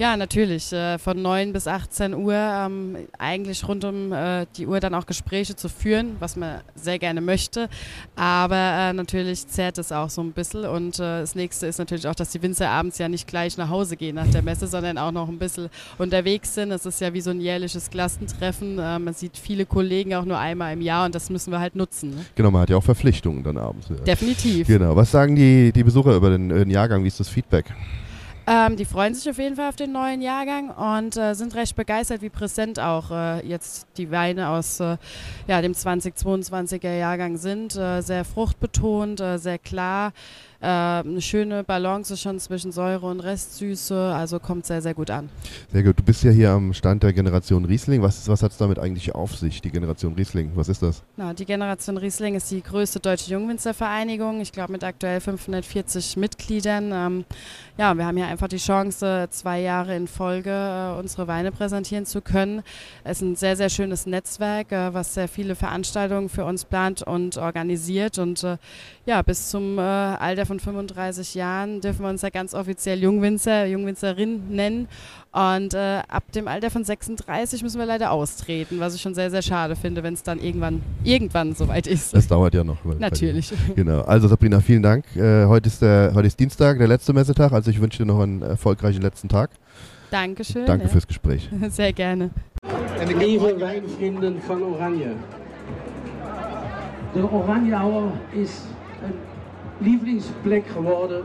[0.00, 0.72] ja, natürlich.
[0.72, 4.12] Äh, von 9 bis 18 Uhr ähm, eigentlich rund um
[4.56, 7.68] die Uhr dann auch Gespräche zu führen, was man sehr gerne möchte.
[8.16, 12.30] Aber natürlich zerrt es auch so ein bisschen und das nächste ist natürlich auch, dass
[12.30, 15.28] die Winzer abends ja nicht gleich nach Hause gehen nach der Messe, sondern auch noch
[15.28, 16.72] ein bisschen unterwegs sind.
[16.72, 18.76] Es ist ja wie so ein jährliches Klassentreffen.
[18.76, 21.74] man sieht viele Kollegen Kollegen auch nur einmal im Jahr und das müssen wir halt
[21.74, 22.10] nutzen.
[22.10, 22.24] Ne?
[22.34, 23.88] Genau, man hat ja auch Verpflichtungen dann abends.
[23.88, 23.96] Ja.
[23.96, 24.66] Definitiv.
[24.66, 24.94] Genau.
[24.94, 27.02] Was sagen die, die Besucher über den, den Jahrgang?
[27.02, 27.66] Wie ist das Feedback?
[28.46, 31.76] Ähm, die freuen sich auf jeden Fall auf den neuen Jahrgang und äh, sind recht
[31.76, 34.96] begeistert, wie präsent auch äh, jetzt die Weine aus äh,
[35.46, 37.76] ja, dem 2022er Jahrgang sind.
[37.76, 40.12] Äh, sehr fruchtbetont, äh, sehr klar.
[40.62, 45.30] Äh, eine schöne Balance schon zwischen Säure und Restsüße, also kommt sehr, sehr gut an.
[45.72, 45.98] Sehr gut.
[45.98, 48.02] Du bist ja hier am Stand der Generation Riesling.
[48.02, 50.52] Was, was hat es damit eigentlich auf sich, die Generation Riesling?
[50.56, 51.02] Was ist das?
[51.16, 54.42] Na, die Generation Riesling ist die größte deutsche Jungwinzervereinigung.
[54.42, 56.90] Ich glaube mit aktuell 540 Mitgliedern.
[56.92, 57.24] Ähm,
[57.78, 62.04] ja, wir haben hier einfach die Chance, zwei Jahre in Folge äh, unsere Weine präsentieren
[62.04, 62.62] zu können.
[63.02, 67.00] Es ist ein sehr, sehr schönes Netzwerk, äh, was sehr viele Veranstaltungen für uns plant
[67.00, 68.18] und organisiert.
[68.18, 68.58] Und äh,
[69.06, 73.66] ja, bis zum äh, Alter von 35 Jahren dürfen wir uns ja ganz offiziell Jungwinzer,
[73.66, 74.88] Jungwinzerin nennen.
[75.30, 79.30] Und äh, ab dem Alter von 36 müssen wir leider austreten, was ich schon sehr,
[79.30, 82.14] sehr schade finde, wenn es dann irgendwann, irgendwann soweit ist.
[82.14, 82.84] Das dauert ja noch.
[82.98, 83.52] Natürlich.
[83.76, 84.00] Genau.
[84.00, 85.04] Also Sabrina, vielen Dank.
[85.14, 87.52] Äh, heute, ist der, heute ist Dienstag, der letzte Messetag.
[87.52, 89.50] Also ich wünsche dir noch einen erfolgreichen letzten Tag.
[90.10, 90.66] Dankeschön.
[90.66, 90.90] Danke ja.
[90.90, 91.48] fürs Gespräch.
[91.68, 92.30] Sehr gerne.
[93.20, 95.12] Liebe Weinvrienden von Oranje.
[97.14, 98.64] De Oranjeauer ist
[99.80, 101.24] lievelingsplek geworden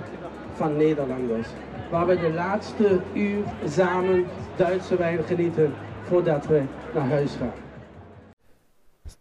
[0.53, 1.47] van Nederlanders.
[1.91, 6.63] Waar we de laatste uur samen Duitse wijn genieten voordat we
[6.93, 7.53] naar huis gaan.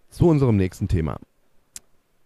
[0.08, 1.16] Zu unserem nächsten Thema.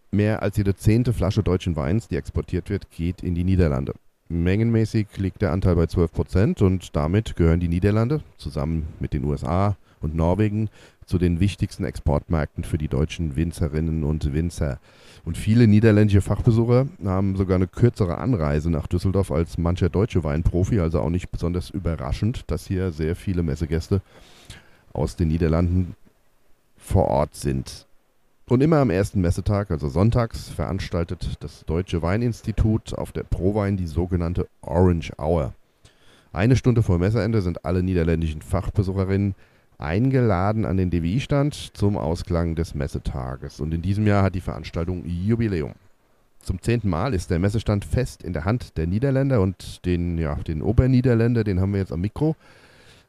[0.09, 3.93] Mehr als jede zehnte Flasche deutschen Weins, die exportiert wird, geht in die Niederlande.
[4.27, 9.23] Mengenmäßig liegt der Anteil bei 12 Prozent und damit gehören die Niederlande zusammen mit den
[9.23, 10.69] USA und Norwegen
[11.09, 14.79] zu den wichtigsten Exportmärkten für die deutschen Winzerinnen und Winzer.
[15.25, 20.79] Und viele niederländische Fachbesucher haben sogar eine kürzere Anreise nach Düsseldorf als mancher deutsche Weinprofi,
[20.79, 24.01] also auch nicht besonders überraschend, dass hier sehr viele Messegäste
[24.93, 25.95] aus den Niederlanden
[26.77, 27.87] vor Ort sind.
[28.45, 33.87] Und immer am ersten Messetag, also sonntags, veranstaltet das Deutsche Weininstitut auf der Prowein die
[33.87, 35.53] sogenannte Orange Hour.
[36.33, 39.33] Eine Stunde vor Messeende sind alle niederländischen Fachbesucherinnen
[39.79, 43.59] eingeladen an den DWI-Stand zum Ausklang des Messetages.
[43.59, 45.73] Und in diesem Jahr hat die Veranstaltung Jubiläum.
[46.41, 50.35] Zum zehnten Mal ist der Messestand fest in der Hand der Niederländer und den, ja,
[50.35, 52.35] den Oberniederländer, den haben wir jetzt am Mikro.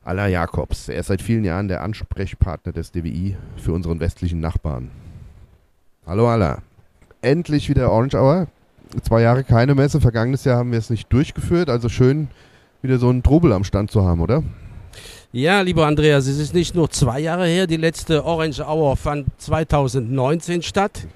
[0.03, 0.89] Alla Jakobs.
[0.89, 4.91] Er ist seit vielen Jahren der Ansprechpartner des DWI für unseren westlichen Nachbarn.
[6.07, 6.63] Hallo Alla.
[7.21, 8.47] Endlich wieder Orange Hour.
[9.03, 10.01] Zwei Jahre keine Messe.
[10.01, 11.69] Vergangenes Jahr haben wir es nicht durchgeführt.
[11.69, 12.29] Also schön,
[12.81, 14.43] wieder so einen Trubel am Stand zu haben, oder?
[15.33, 17.69] Ja, lieber Andreas, es ist nicht nur zwei Jahre her.
[17.69, 21.07] Die letzte Orange Hour fand 2019 statt.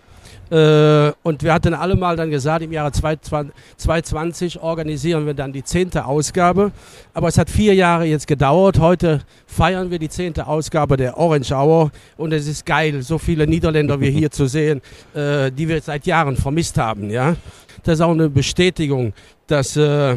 [0.52, 5.64] Äh, und wir hatten alle mal dann gesagt, im Jahre 2020 organisieren wir dann die
[5.64, 6.70] zehnte Ausgabe.
[7.12, 8.78] Aber es hat vier Jahre jetzt gedauert.
[8.78, 11.90] Heute feiern wir die zehnte Ausgabe der Orange Hour.
[12.16, 14.80] Und es ist geil, so viele Niederländer wie hier zu sehen,
[15.12, 17.10] äh, die wir seit Jahren vermisst haben.
[17.10, 17.34] Ja?
[17.82, 19.12] Das ist auch eine Bestätigung,
[19.48, 20.16] dass äh,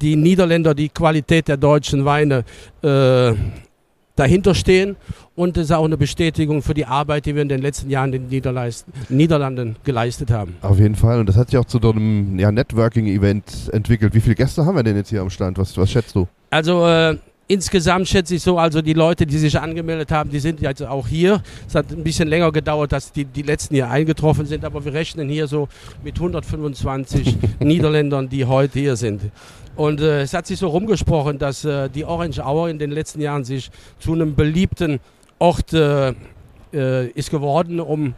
[0.00, 2.44] die Niederländer die Qualität der deutschen Weine
[2.82, 3.32] äh,
[4.20, 4.96] dahinter stehen.
[5.34, 8.12] Und es ist auch eine Bestätigung für die Arbeit, die wir in den letzten Jahren
[8.12, 8.52] in den
[9.08, 10.56] Niederlanden geleistet haben.
[10.60, 11.20] Auf jeden Fall.
[11.20, 14.14] Und das hat sich auch zu so einem ja, Networking-Event entwickelt.
[14.14, 15.56] Wie viele Gäste haben wir denn jetzt hier am Stand?
[15.58, 16.28] Was, was schätzt du?
[16.50, 17.16] Also äh,
[17.50, 21.08] insgesamt schätze ich so, also die Leute, die sich angemeldet haben, die sind jetzt auch
[21.08, 21.42] hier.
[21.66, 24.92] Es hat ein bisschen länger gedauert, dass die, die letzten hier eingetroffen sind, aber wir
[24.92, 25.68] rechnen hier so
[26.04, 29.22] mit 125 Niederländern, die heute hier sind.
[29.76, 33.20] Und äh, es hat sich so rumgesprochen, dass äh, die Orange Hour in den letzten
[33.20, 35.00] Jahren sich zu einem beliebten
[35.38, 36.12] Ort äh,
[36.72, 38.14] äh ist geworden, um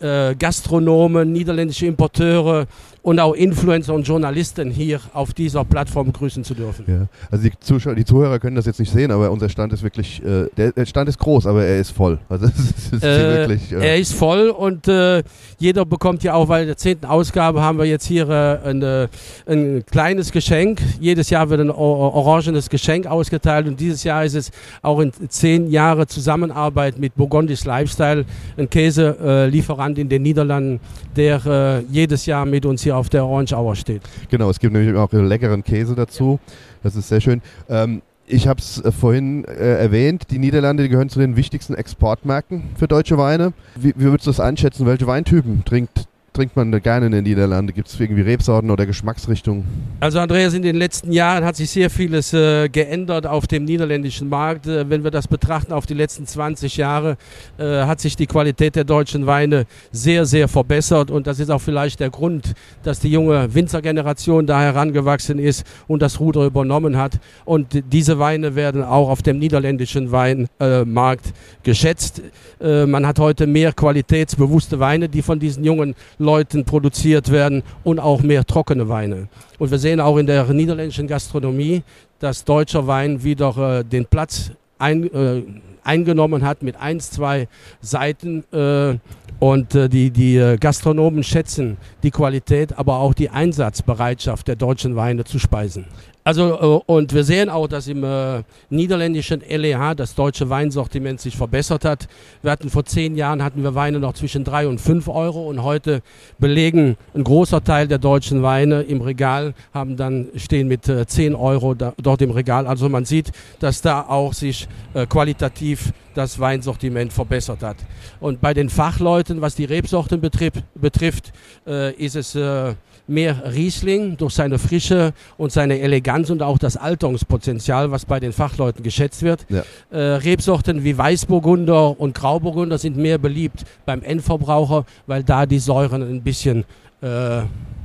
[0.00, 2.66] äh, Gastronomen, niederländische Importeure,
[3.08, 6.84] und auch Influencer und Journalisten hier auf dieser Plattform grüßen zu dürfen.
[6.86, 7.06] Ja.
[7.30, 10.22] Also die Zuschauer, die Zuhörer können das jetzt nicht sehen, aber unser Stand ist wirklich,
[10.22, 12.18] äh, der, der, Stand ist groß, aber er ist voll.
[12.28, 15.22] Also ist, ist äh, wirklich, äh er ist voll und äh,
[15.58, 19.08] jeder bekommt ja auch, weil in der zehnten Ausgabe haben wir jetzt hier äh, eine,
[19.46, 20.82] ein kleines Geschenk.
[21.00, 24.50] Jedes Jahr wird ein orangenes Geschenk ausgeteilt und dieses Jahr ist es
[24.82, 28.26] auch in zehn Jahre Zusammenarbeit mit Burgundis Lifestyle,
[28.58, 30.80] ein Käselieferant in den Niederlanden,
[31.16, 34.02] der jedes Jahr mit uns hier auf der Orange Hour steht.
[34.30, 36.38] Genau, es gibt nämlich auch leckeren Käse dazu.
[36.82, 37.42] Das ist sehr schön.
[37.68, 41.74] Ähm, ich habe es äh, vorhin äh, erwähnt, die Niederlande die gehören zu den wichtigsten
[41.74, 43.52] Exportmärkten für deutsche Weine.
[43.74, 44.86] Wie, wie würdest du das einschätzen?
[44.86, 46.07] Welche Weintypen trinkt
[46.38, 47.74] trinkt man gerne in den Niederlanden?
[47.74, 49.64] Gibt es irgendwie Rebsorten oder Geschmacksrichtungen?
[49.98, 54.28] Also Andreas, in den letzten Jahren hat sich sehr vieles äh, geändert auf dem niederländischen
[54.28, 54.68] Markt.
[54.68, 57.16] Äh, wenn wir das betrachten auf die letzten 20 Jahre,
[57.58, 61.10] äh, hat sich die Qualität der deutschen Weine sehr, sehr verbessert.
[61.10, 66.02] Und das ist auch vielleicht der Grund, dass die junge Winzergeneration da herangewachsen ist und
[66.02, 67.18] das Ruder übernommen hat.
[67.46, 71.32] Und diese Weine werden auch auf dem niederländischen Weinmarkt
[71.64, 72.22] geschätzt.
[72.60, 76.27] Äh, man hat heute mehr qualitätsbewusste Weine, die von diesen jungen Leuten
[76.64, 79.28] produziert werden und auch mehr trockene Weine.
[79.58, 81.82] Und wir sehen auch in der niederländischen Gastronomie,
[82.18, 85.42] dass deutscher Wein wieder äh, den Platz ein, äh,
[85.84, 87.48] eingenommen hat mit eins, zwei
[87.80, 88.44] Seiten.
[88.52, 88.98] Äh,
[89.40, 94.96] und äh, die, die äh, Gastronomen schätzen die Qualität, aber auch die Einsatzbereitschaft der deutschen
[94.96, 95.84] Weine zu speisen.
[96.24, 101.36] Also, äh, und wir sehen auch, dass im äh, niederländischen LEH das deutsche Weinsortiment sich
[101.36, 102.08] verbessert hat.
[102.42, 105.62] Wir hatten vor zehn Jahren hatten wir Weine noch zwischen drei und fünf Euro und
[105.62, 106.02] heute
[106.38, 111.34] belegen ein großer Teil der deutschen Weine im Regal, haben dann stehen mit äh, zehn
[111.34, 112.66] Euro da, dort im Regal.
[112.66, 117.76] Also man sieht, dass da auch sich äh, qualitativ das Weinsortiment verbessert hat.
[118.20, 121.32] Und bei den Fachleuten, was die Rebsorten betrifft, betrifft
[121.66, 122.74] äh, ist es äh,
[123.08, 128.32] mehr Riesling durch seine Frische und seine Eleganz und auch das Alterungspotenzial, was bei den
[128.32, 129.46] Fachleuten geschätzt wird.
[129.48, 129.62] Ja.
[129.90, 136.02] Äh, Rebsorten wie Weißburgunder und Grauburgunder sind mehr beliebt beim Endverbraucher, weil da die Säuren
[136.02, 136.64] ein bisschen
[137.00, 137.40] äh,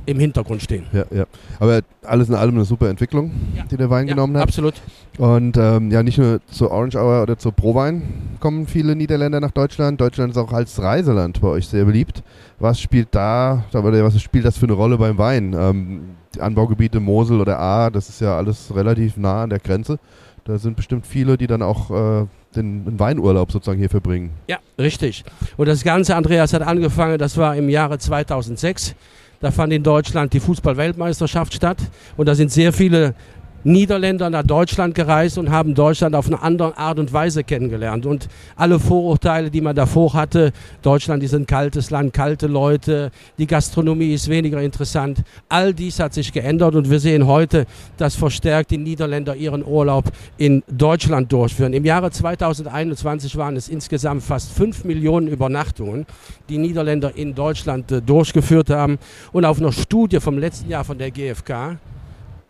[0.06, 0.84] im Hintergrund stehen.
[0.92, 1.24] Ja, ja.
[1.58, 3.64] Aber alles in allem eine super Entwicklung, ja.
[3.70, 4.42] die der Wein ja, genommen hat.
[4.42, 4.74] Absolut.
[5.18, 8.02] Und ähm, ja, nicht nur zur Orange Hour oder zur Prowein
[8.40, 10.00] kommen viele Niederländer nach Deutschland.
[10.00, 12.22] Deutschland ist auch als Reiseland bei euch sehr beliebt.
[12.64, 15.52] Was spielt da, was spielt das für eine Rolle beim Wein?
[15.52, 19.98] Ähm, die Anbaugebiete Mosel oder A, das ist ja alles relativ nah an der Grenze.
[20.44, 24.30] Da sind bestimmt viele, die dann auch äh, den, Weinurlaub sozusagen hier verbringen.
[24.48, 25.24] Ja, richtig.
[25.58, 28.94] Und das Ganze, Andreas, hat angefangen, das war im Jahre 2006.
[29.40, 31.76] Da fand in Deutschland die Fußball-Weltmeisterschaft statt
[32.16, 33.14] und da sind sehr viele
[33.64, 38.06] Niederländer nach Deutschland gereist und haben Deutschland auf eine andere Art und Weise kennengelernt.
[38.06, 43.46] Und alle Vorurteile, die man davor hatte, Deutschland ist ein kaltes Land, kalte Leute, die
[43.46, 48.70] Gastronomie ist weniger interessant, all dies hat sich geändert und wir sehen heute, dass verstärkt
[48.70, 50.04] die Niederländer ihren Urlaub
[50.36, 51.72] in Deutschland durchführen.
[51.72, 56.06] Im Jahre 2021 waren es insgesamt fast 5 Millionen Übernachtungen,
[56.48, 58.98] die Niederländer in Deutschland äh, durchgeführt haben.
[59.32, 61.78] Und auf einer Studie vom letzten Jahr von der GfK,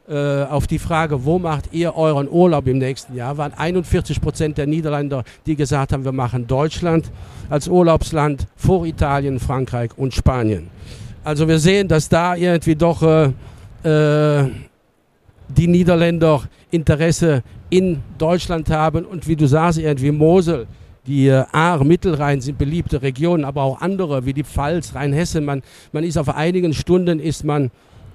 [0.06, 4.66] auf die Frage, wo macht ihr euren Urlaub im nächsten Jahr, waren 41 Prozent der
[4.66, 7.10] Niederländer, die gesagt haben, wir machen Deutschland
[7.48, 10.68] als Urlaubsland vor Italien, Frankreich und Spanien.
[11.24, 13.30] Also wir sehen, dass da irgendwie doch äh,
[13.84, 14.50] äh,
[15.48, 20.66] die Niederländer Interesse in Deutschland haben und wie du sagst, irgendwie Mosel,
[21.06, 25.44] die äh, Ahr, Mittelrhein sind beliebte Regionen, aber auch andere wie die Pfalz, Rheinhessen.
[25.44, 25.62] Man,
[25.92, 27.70] man ist auf einigen Stunden ist man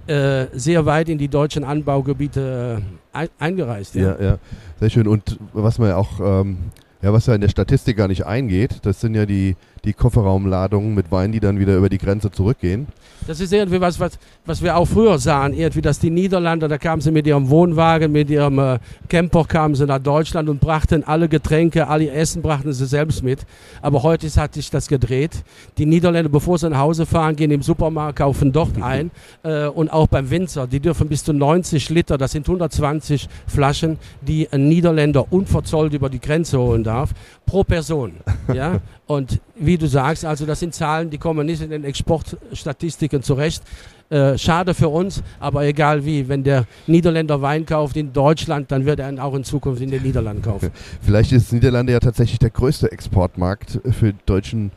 [0.09, 2.81] äh, sehr weit in die deutschen Anbaugebiete
[3.13, 3.95] äh, eingereist.
[3.95, 4.15] Ja.
[4.19, 4.37] ja, ja,
[4.79, 5.07] sehr schön.
[5.07, 6.57] Und was man ja auch, ähm,
[7.01, 10.93] ja, was ja in der Statistik gar nicht eingeht, das sind ja die, die Kofferraumladungen
[10.93, 12.87] mit Wein, die dann wieder über die Grenze zurückgehen.
[13.27, 16.77] Das ist irgendwie was, was, was wir auch früher sahen, irgendwie, dass die Niederländer, da
[16.77, 21.03] kamen sie mit ihrem Wohnwagen, mit ihrem äh, Camper kamen sie nach Deutschland und brachten
[21.03, 23.45] alle Getränke, alle Essen brachten sie selbst mit.
[23.81, 25.43] Aber heute hat sich das gedreht.
[25.77, 29.11] Die Niederländer, bevor sie nach Hause fahren, gehen im Supermarkt, kaufen dort ein.
[29.43, 33.97] Äh, und auch beim Winzer, die dürfen bis zu 90 Liter, das sind 120 Flaschen,
[34.21, 37.11] die ein Niederländer unverzollt über die Grenze holen darf,
[37.45, 38.13] pro Person.
[38.53, 38.79] ja?
[39.09, 43.63] Und wie du sagst, also das sind Zahlen, die kommen nicht in den Exportstatistiken zurecht.
[44.11, 48.85] Äh, schade für uns, aber egal wie, wenn der Niederländer Wein kauft in Deutschland, dann
[48.85, 50.69] wird er ihn auch in Zukunft in den Niederlanden kaufen.
[51.01, 54.71] Vielleicht ist Niederlande ja tatsächlich der größte Exportmarkt für, deutschen,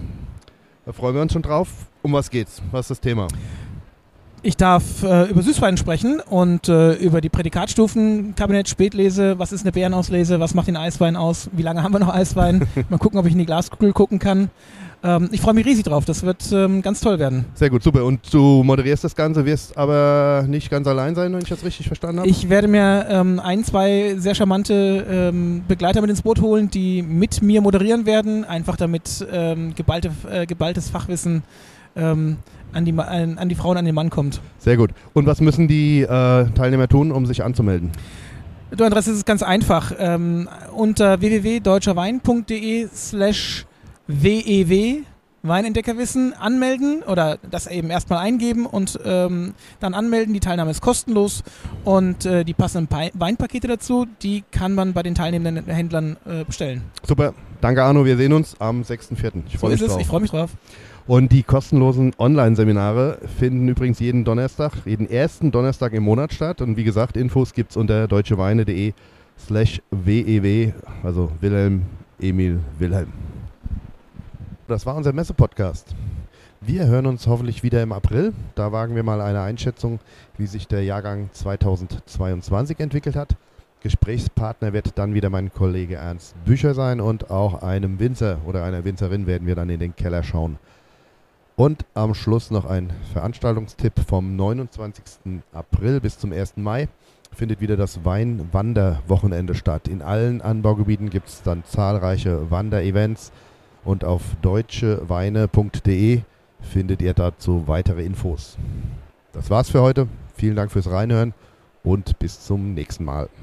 [0.85, 1.69] Da freuen wir uns schon drauf.
[2.03, 2.63] Um was geht's?
[2.71, 3.29] Was ist das Thema?
[4.43, 9.63] Ich darf äh, über Süßwein sprechen und äh, über die Prädikatstufen, Kabinett, Spätlese, was ist
[9.63, 13.19] eine Beerenauslese, was macht den Eiswein aus, wie lange haben wir noch Eiswein, mal gucken,
[13.19, 14.51] ob ich in die Glaskugel gucken kann.
[15.03, 17.47] Ähm, ich freue mich riesig drauf, das wird ähm, ganz toll werden.
[17.55, 18.05] Sehr gut, super.
[18.05, 21.89] Und du moderierst das Ganze, wirst aber nicht ganz allein sein, wenn ich das richtig
[21.89, 22.29] verstanden habe?
[22.29, 27.03] Ich werde mir ähm, ein, zwei sehr charmante ähm, Begleiter mit ins Boot holen, die
[27.03, 31.43] mit mir moderieren werden, einfach damit ähm, geballte, äh, geballtes Fachwissen
[31.97, 32.39] ähm,
[32.73, 34.41] an, die, an, an die Frauen, an den Mann kommt.
[34.59, 34.91] Sehr gut.
[35.15, 36.07] Und was müssen die äh,
[36.51, 37.91] Teilnehmer tun, um sich anzumelden?
[38.77, 39.93] Du Andreas, es ist ganz einfach.
[39.99, 43.67] Ähm, unter www.deutscherwein.de slash
[44.07, 45.03] WEW
[45.45, 50.35] Weinentdeckerwissen anmelden oder das eben erstmal eingeben und ähm, dann anmelden.
[50.35, 51.45] Die Teilnahme ist kostenlos
[51.85, 56.43] und äh, die passenden Pi- Weinpakete dazu, die kann man bei den teilnehmenden Händlern äh,
[56.45, 56.83] bestellen.
[57.07, 57.35] Super.
[57.61, 58.05] Danke, Arno.
[58.05, 59.43] Wir sehen uns am 6.4.
[59.47, 59.93] Ich So freue mich ist es.
[59.93, 60.01] drauf.
[60.01, 60.51] Ich freue mich drauf.
[61.09, 66.61] Und die kostenlosen Online-Seminare finden übrigens jeden Donnerstag, jeden ersten Donnerstag im Monat statt.
[66.61, 68.93] Und wie gesagt, Infos gibt es unter deutscheweine.de
[69.39, 71.87] slash WEW, also Wilhelm,
[72.21, 73.11] Emil, Wilhelm.
[74.67, 75.95] Das war unser Messe-Podcast.
[76.61, 78.35] Wir hören uns hoffentlich wieder im April.
[78.55, 80.01] Da wagen wir mal eine Einschätzung,
[80.37, 83.31] wie sich der Jahrgang 2022 entwickelt hat.
[83.81, 88.85] Gesprächspartner wird dann wieder mein Kollege Ernst Bücher sein und auch einem Winzer oder einer
[88.85, 90.59] Winzerin werden wir dann in den Keller schauen.
[91.59, 95.43] Und am Schluss noch ein Veranstaltungstipp vom 29.
[95.53, 96.57] April bis zum 1.
[96.57, 96.87] Mai
[97.33, 99.89] findet wieder das Weinwanderwochenende statt.
[99.89, 103.33] In allen Anbaugebieten gibt es dann zahlreiche Wanderevents
[103.85, 106.21] und auf deutscheweine.de
[106.61, 108.57] findet ihr dazu weitere Infos.
[109.33, 110.07] Das war's für heute.
[110.37, 111.35] Vielen Dank fürs Reinhören
[111.83, 113.29] und bis zum nächsten Mal.